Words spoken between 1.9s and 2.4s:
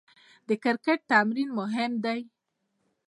دئ.